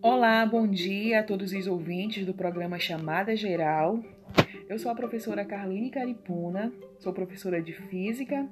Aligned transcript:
Olá, 0.00 0.46
bom 0.46 0.64
dia 0.64 1.18
a 1.18 1.22
todos 1.24 1.52
os 1.52 1.66
ouvintes 1.66 2.24
do 2.24 2.32
programa 2.32 2.78
Chamada 2.78 3.34
Geral. 3.34 3.98
Eu 4.68 4.78
sou 4.78 4.92
a 4.92 4.94
professora 4.94 5.44
Carline 5.44 5.90
Caripuna, 5.90 6.72
sou 7.00 7.12
professora 7.12 7.60
de 7.60 7.72
Física. 7.72 8.48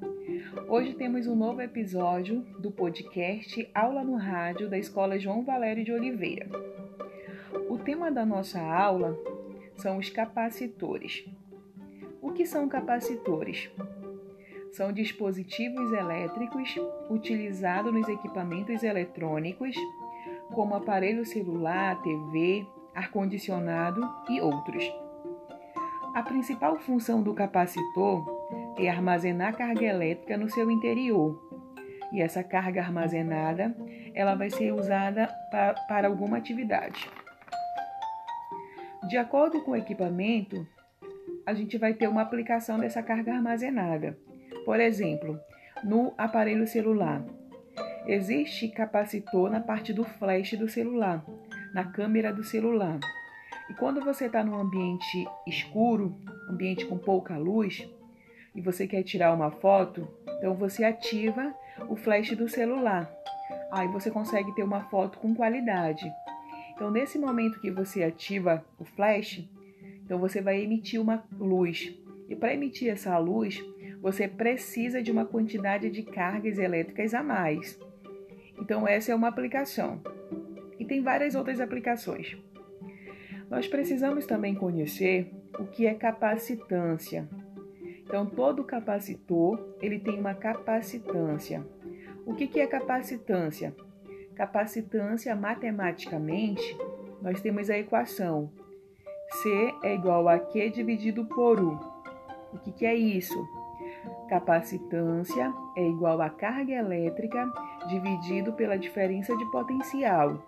Hoje 0.66 0.94
temos 0.94 1.28
um 1.28 1.36
novo 1.36 1.62
episódio 1.62 2.40
do 2.58 2.72
podcast 2.72 3.70
Aula 3.72 4.02
no 4.02 4.16
Rádio 4.16 4.68
da 4.68 4.76
Escola 4.76 5.20
João 5.20 5.44
Valério 5.44 5.84
de 5.84 5.92
Oliveira. 5.92 6.48
O 7.70 7.78
tema 7.78 8.10
da 8.10 8.26
nossa 8.26 8.60
aula 8.60 9.16
são 9.76 9.98
os 9.98 10.10
capacitores. 10.10 11.24
O 12.20 12.32
que 12.32 12.44
são 12.44 12.68
capacitores? 12.68 13.70
São 14.72 14.92
dispositivos 14.92 15.92
elétricos 15.92 16.74
utilizados 17.08 17.94
nos 17.94 18.08
equipamentos 18.08 18.82
eletrônicos 18.82 19.76
como 20.56 20.74
aparelho 20.74 21.22
celular, 21.26 22.00
TV, 22.00 22.66
ar-condicionado 22.94 24.00
e 24.30 24.40
outros. 24.40 24.90
A 26.14 26.22
principal 26.22 26.78
função 26.78 27.22
do 27.22 27.34
capacitor 27.34 28.24
é 28.78 28.88
armazenar 28.88 29.54
carga 29.54 29.84
elétrica 29.84 30.38
no 30.38 30.48
seu 30.48 30.70
interior. 30.70 31.38
E 32.10 32.22
essa 32.22 32.42
carga 32.42 32.80
armazenada, 32.80 33.76
ela 34.14 34.34
vai 34.34 34.48
ser 34.48 34.72
usada 34.72 35.28
para, 35.50 35.74
para 35.86 36.08
alguma 36.08 36.38
atividade. 36.38 37.06
De 39.10 39.18
acordo 39.18 39.60
com 39.60 39.72
o 39.72 39.76
equipamento, 39.76 40.66
a 41.44 41.52
gente 41.52 41.76
vai 41.76 41.92
ter 41.92 42.08
uma 42.08 42.22
aplicação 42.22 42.78
dessa 42.78 43.02
carga 43.02 43.34
armazenada. 43.34 44.18
Por 44.64 44.80
exemplo, 44.80 45.38
no 45.84 46.14
aparelho 46.16 46.66
celular, 46.66 47.22
Existe 48.08 48.68
capacitor 48.68 49.50
na 49.50 49.58
parte 49.58 49.92
do 49.92 50.04
flash 50.04 50.52
do 50.52 50.68
celular, 50.68 51.24
na 51.74 51.84
câmera 51.84 52.32
do 52.32 52.44
celular. 52.44 53.00
E 53.68 53.74
quando 53.74 54.00
você 54.00 54.26
está 54.26 54.44
num 54.44 54.54
ambiente 54.54 55.26
escuro, 55.44 56.16
ambiente 56.48 56.86
com 56.86 56.96
pouca 56.96 57.36
luz, 57.36 57.84
e 58.54 58.60
você 58.60 58.86
quer 58.86 59.02
tirar 59.02 59.34
uma 59.34 59.50
foto, 59.50 60.06
então 60.38 60.54
você 60.54 60.84
ativa 60.84 61.52
o 61.88 61.96
flash 61.96 62.36
do 62.36 62.48
celular. 62.48 63.10
Aí 63.72 63.88
você 63.88 64.08
consegue 64.08 64.54
ter 64.54 64.62
uma 64.62 64.84
foto 64.84 65.18
com 65.18 65.34
qualidade. 65.34 66.08
Então, 66.76 66.92
nesse 66.92 67.18
momento 67.18 67.60
que 67.60 67.72
você 67.72 68.04
ativa 68.04 68.64
o 68.78 68.84
flash, 68.84 69.44
então 70.04 70.20
você 70.20 70.40
vai 70.40 70.62
emitir 70.62 71.00
uma 71.00 71.24
luz. 71.40 71.92
E 72.28 72.36
para 72.36 72.54
emitir 72.54 72.88
essa 72.88 73.18
luz, 73.18 73.60
você 74.00 74.28
precisa 74.28 75.02
de 75.02 75.10
uma 75.10 75.24
quantidade 75.24 75.90
de 75.90 76.04
cargas 76.04 76.56
elétricas 76.56 77.12
a 77.12 77.22
mais. 77.22 77.76
Então, 78.58 78.86
essa 78.86 79.12
é 79.12 79.14
uma 79.14 79.28
aplicação. 79.28 80.00
E 80.78 80.84
tem 80.84 81.02
várias 81.02 81.34
outras 81.34 81.60
aplicações. 81.60 82.36
Nós 83.50 83.66
precisamos 83.66 84.26
também 84.26 84.54
conhecer 84.54 85.30
o 85.58 85.66
que 85.66 85.86
é 85.86 85.94
capacitância. 85.94 87.28
Então, 88.02 88.26
todo 88.26 88.64
capacitor 88.64 89.76
ele 89.80 89.98
tem 89.98 90.18
uma 90.18 90.34
capacitância. 90.34 91.64
O 92.24 92.34
que, 92.34 92.46
que 92.46 92.60
é 92.60 92.66
capacitância? 92.66 93.74
Capacitância, 94.34 95.34
matematicamente, 95.34 96.76
nós 97.22 97.40
temos 97.40 97.70
a 97.70 97.78
equação 97.78 98.50
C 99.30 99.74
é 99.82 99.94
igual 99.94 100.28
a 100.28 100.38
Q 100.38 100.70
dividido 100.70 101.24
por 101.24 101.60
U. 101.60 101.80
O 102.52 102.58
que, 102.58 102.72
que 102.72 102.86
é 102.86 102.94
isso? 102.94 103.34
Capacitância 104.28 105.52
é 105.76 105.88
igual 105.88 106.20
a 106.20 106.30
carga 106.30 106.72
elétrica 106.72 107.50
dividido 107.88 108.52
pela 108.52 108.78
diferença 108.78 109.36
de 109.36 109.44
potencial. 109.50 110.42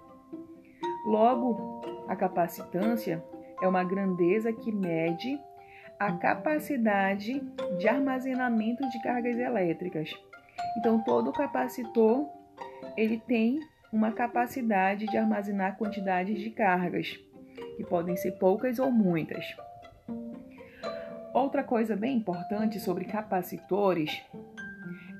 Logo, 1.07 1.81
a 2.09 2.17
capacitância 2.17 3.25
é 3.63 3.69
uma 3.69 3.85
grandeza 3.85 4.53
que 4.53 4.73
mede 4.73 5.39
a 5.99 6.13
capacidade 6.13 7.41
de 7.79 7.89
armazenamento 7.89 8.89
de 8.89 9.03
cargas 9.03 9.39
elétricas. 9.39 10.11
Então, 10.79 11.03
todo 11.03 11.33
capacitor 11.33 12.27
ele 12.97 13.19
tem 13.19 13.61
uma 13.93 14.13
capacidade 14.13 15.07
de 15.07 15.17
armazenar 15.17 15.77
quantidades 15.77 16.41
de 16.41 16.51
cargas, 16.51 17.19
que 17.77 17.85
podem 17.85 18.17
ser 18.17 18.33
poucas 18.33 18.79
ou 18.79 18.91
muitas. 18.91 19.45
Outra 21.39 21.63
coisa 21.63 21.95
bem 21.95 22.17
importante 22.17 22.81
sobre 22.81 23.05
capacitores 23.05 24.11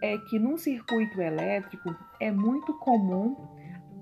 é 0.03 0.19
que 0.19 0.37
num 0.37 0.57
circuito 0.57 1.23
elétrico 1.23 1.95
é 2.19 2.29
muito 2.29 2.75
comum 2.75 3.37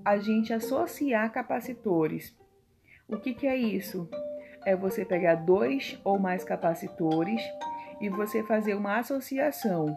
a 0.03 0.17
gente 0.17 0.51
associar 0.51 1.31
capacitores. 1.31 2.35
O 3.07 3.17
que, 3.17 3.35
que 3.35 3.45
é 3.45 3.55
isso? 3.55 4.09
É 4.65 4.75
você 4.75 5.05
pegar 5.05 5.35
dois 5.35 6.01
ou 6.03 6.17
mais 6.17 6.43
capacitores 6.43 7.39
e 8.01 8.09
você 8.09 8.41
fazer 8.41 8.73
uma 8.73 8.97
associação. 8.97 9.95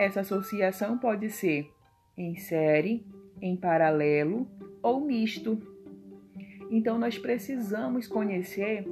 Essa 0.00 0.20
associação 0.20 0.96
pode 0.96 1.28
ser 1.28 1.70
em 2.16 2.34
série, 2.36 3.06
em 3.42 3.54
paralelo 3.54 4.48
ou 4.82 5.02
misto. 5.02 5.60
Então, 6.70 6.98
nós 6.98 7.18
precisamos 7.18 8.08
conhecer 8.08 8.86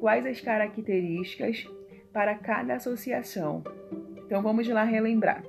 quais 0.00 0.24
as 0.24 0.40
características 0.40 1.66
para 2.12 2.34
cada 2.34 2.74
associação. 2.74 3.62
Então 4.24 4.42
vamos 4.42 4.68
lá 4.68 4.84
relembrar. 4.84 5.42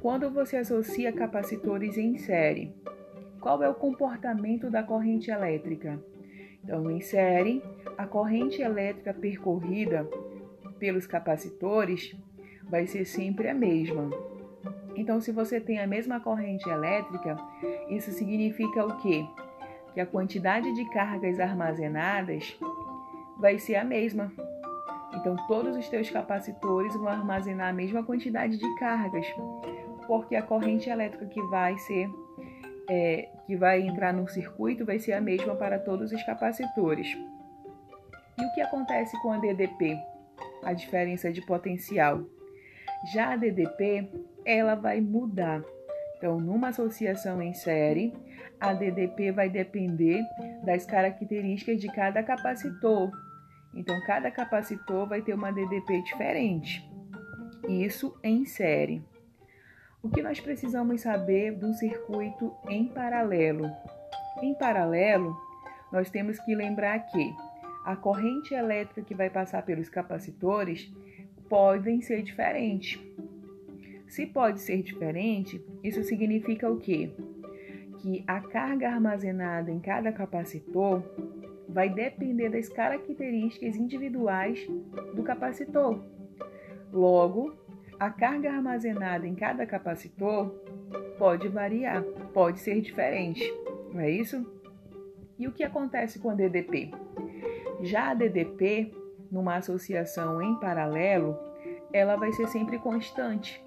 Quando 0.00 0.30
você 0.30 0.56
associa 0.56 1.12
capacitores 1.12 1.96
em 1.96 2.18
série, 2.18 2.74
qual 3.40 3.62
é 3.62 3.68
o 3.68 3.74
comportamento 3.74 4.70
da 4.70 4.82
corrente 4.82 5.30
elétrica? 5.30 6.02
Então, 6.62 6.90
em 6.90 7.00
série, 7.00 7.62
a 7.96 8.06
corrente 8.06 8.62
elétrica 8.62 9.12
percorrida 9.12 10.08
pelos 10.78 11.06
capacitores 11.06 12.16
vai 12.68 12.86
ser 12.86 13.04
sempre 13.04 13.48
a 13.48 13.54
mesma. 13.54 14.10
Então, 14.96 15.20
se 15.20 15.30
você 15.30 15.60
tem 15.60 15.78
a 15.78 15.86
mesma 15.86 16.20
corrente 16.20 16.68
elétrica, 16.68 17.36
isso 17.90 18.10
significa 18.12 18.84
o 18.84 18.96
quê? 19.02 19.26
Que 19.92 20.00
a 20.00 20.06
quantidade 20.06 20.72
de 20.74 20.88
cargas 20.90 21.38
armazenadas 21.38 22.58
vai 23.38 23.58
ser 23.58 23.76
a 23.76 23.84
mesma. 23.84 24.32
Então, 25.16 25.36
todos 25.46 25.76
os 25.76 25.88
teus 25.88 26.10
capacitores 26.10 26.94
vão 26.94 27.08
armazenar 27.08 27.68
a 27.68 27.72
mesma 27.72 28.02
quantidade 28.02 28.58
de 28.58 28.74
cargas, 28.76 29.26
porque 30.06 30.36
a 30.36 30.42
corrente 30.42 30.90
elétrica 30.90 31.26
que 31.26 31.42
vai 31.42 31.76
ser 31.78 32.10
é, 32.88 33.28
que 33.46 33.56
vai 33.56 33.80
entrar 33.82 34.12
no 34.12 34.28
circuito 34.28 34.84
vai 34.84 34.98
ser 34.98 35.12
a 35.12 35.20
mesma 35.20 35.54
para 35.54 35.78
todos 35.78 36.12
os 36.12 36.22
capacitores. 36.22 37.16
E 38.38 38.44
o 38.44 38.52
que 38.54 38.60
acontece 38.60 39.20
com 39.22 39.32
a 39.32 39.38
DDP? 39.38 39.96
A 40.62 40.72
diferença 40.72 41.32
de 41.32 41.40
potencial. 41.42 42.24
Já 43.12 43.32
a 43.32 43.36
DDP, 43.36 44.10
ela 44.44 44.74
vai 44.74 45.00
mudar. 45.00 45.62
Então, 46.16 46.40
numa 46.40 46.68
associação 46.68 47.40
em 47.42 47.52
série, 47.52 48.14
a 48.58 48.72
DDP 48.72 49.30
vai 49.30 49.48
depender 49.48 50.22
das 50.64 50.86
características 50.86 51.80
de 51.80 51.88
cada 51.88 52.22
capacitor, 52.22 53.10
então, 53.76 54.00
cada 54.06 54.30
capacitor 54.30 55.06
vai 55.08 55.20
ter 55.20 55.34
uma 55.34 55.52
DDP 55.52 56.02
diferente. 56.02 56.88
Isso 57.68 58.16
em 58.22 58.44
série. 58.44 59.02
O 60.02 60.08
que 60.08 60.22
nós 60.22 60.38
precisamos 60.38 61.00
saber 61.00 61.52
do 61.52 61.72
circuito 61.72 62.54
em 62.68 62.86
paralelo? 62.86 63.70
Em 64.42 64.54
paralelo, 64.54 65.36
nós 65.90 66.10
temos 66.10 66.38
que 66.40 66.54
lembrar 66.54 66.98
que 67.06 67.34
a 67.84 67.96
corrente 67.96 68.54
elétrica 68.54 69.02
que 69.02 69.14
vai 69.14 69.30
passar 69.30 69.62
pelos 69.62 69.88
capacitores 69.88 70.92
podem 71.48 72.00
ser 72.00 72.22
diferentes. 72.22 73.00
Se 74.06 74.26
pode 74.26 74.60
ser 74.60 74.82
diferente, 74.82 75.64
isso 75.82 76.02
significa 76.04 76.70
o 76.70 76.78
quê? 76.78 77.10
Que 77.98 78.22
a 78.26 78.40
carga 78.40 78.90
armazenada 78.90 79.70
em 79.70 79.80
cada 79.80 80.12
capacitor 80.12 81.02
vai 81.74 81.88
depender 81.88 82.50
das 82.50 82.68
características 82.68 83.74
individuais 83.74 84.64
do 85.12 85.24
capacitor. 85.24 85.98
Logo, 86.92 87.52
a 87.98 88.08
carga 88.10 88.52
armazenada 88.52 89.26
em 89.26 89.34
cada 89.34 89.66
capacitor 89.66 90.54
pode 91.18 91.48
variar, 91.48 92.04
pode 92.32 92.60
ser 92.60 92.80
diferente, 92.80 93.42
não 93.92 94.00
é 94.00 94.08
isso? 94.08 94.46
E 95.36 95.48
o 95.48 95.52
que 95.52 95.64
acontece 95.64 96.20
com 96.20 96.30
a 96.30 96.34
DDP? 96.34 96.92
Já 97.80 98.10
a 98.10 98.14
DDP, 98.14 98.94
numa 99.28 99.56
associação 99.56 100.40
em 100.40 100.54
paralelo, 100.60 101.36
ela 101.92 102.14
vai 102.14 102.32
ser 102.32 102.46
sempre 102.46 102.78
constante. 102.78 103.60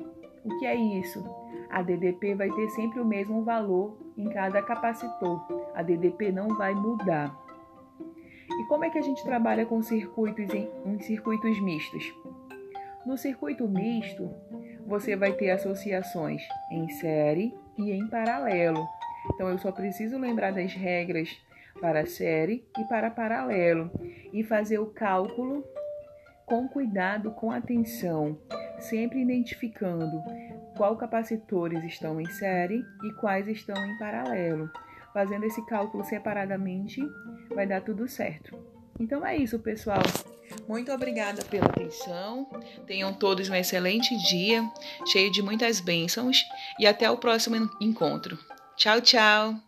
O 0.46 0.60
que 0.60 0.66
é 0.66 0.76
isso? 0.76 1.22
A 1.70 1.82
DDP 1.82 2.36
vai 2.36 2.50
ter 2.52 2.70
sempre 2.70 3.02
o 3.02 3.06
mesmo 3.06 3.44
valor 3.44 3.98
em 4.18 4.30
cada 4.30 4.62
capacitor. 4.62 5.46
A 5.76 5.84
DDP 5.84 6.32
não 6.32 6.48
vai 6.58 6.74
mudar. 6.74 7.47
E 8.50 8.64
como 8.66 8.86
é 8.86 8.90
que 8.90 8.98
a 8.98 9.02
gente 9.02 9.24
trabalha 9.24 9.66
com 9.66 9.82
circuitos 9.82 10.54
em, 10.54 10.70
em 10.86 11.00
circuitos 11.00 11.60
mistos? 11.62 12.14
No 13.06 13.18
circuito 13.18 13.68
misto, 13.68 14.30
você 14.86 15.16
vai 15.16 15.34
ter 15.34 15.52
associações 15.52 16.42
em 16.72 16.90
série 16.90 17.54
e 17.78 17.92
em 17.92 18.08
paralelo. 18.08 18.86
Então 19.34 19.50
eu 19.50 19.58
só 19.58 19.72
preciso 19.72 20.18
lembrar 20.18 20.52
das 20.52 20.74
regras 20.74 21.30
para 21.80 22.06
série 22.06 22.66
e 22.78 22.84
para 22.86 23.12
paralelo 23.12 23.92
e 24.34 24.44
fazer 24.44 24.80
o 24.80 24.88
cálculo 24.88 25.64
com 26.46 26.68
cuidado, 26.68 27.32
com 27.32 27.52
atenção, 27.52 28.38
sempre 28.80 29.22
identificando 29.22 30.24
qual 30.78 30.96
capacitores 30.96 31.84
estão 31.84 32.22
em 32.22 32.26
série 32.26 32.84
e 33.04 33.14
quais 33.20 33.48
estão 33.48 33.76
em 33.86 33.98
paralelo. 33.98 34.70
Fazendo 35.14 35.46
esse 35.46 35.66
cálculo 35.66 36.04
separadamente, 36.04 37.02
vai 37.50 37.66
dar 37.66 37.82
tudo 37.82 38.08
certo. 38.08 38.58
Então 39.00 39.26
é 39.26 39.36
isso, 39.36 39.60
pessoal. 39.60 40.04
Muito 40.68 40.92
obrigada 40.92 41.44
pela 41.46 41.66
atenção. 41.66 42.50
Tenham 42.86 43.14
todos 43.14 43.50
um 43.50 43.56
excelente 43.56 44.16
dia, 44.30 44.64
cheio 45.06 45.32
de 45.32 45.42
muitas 45.42 45.80
bênçãos 45.80 46.44
e 46.80 46.88
até 46.88 47.10
o 47.10 47.18
próximo 47.18 47.70
encontro. 47.82 48.38
Tchau, 48.76 49.02
tchau! 49.02 49.67